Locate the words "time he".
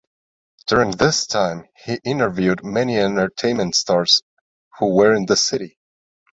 1.27-1.99